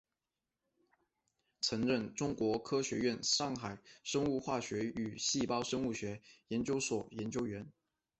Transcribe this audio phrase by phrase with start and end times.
[1.61, 7.71] 曾任中国科学院上海生物化学与细胞生物学研究所研究员。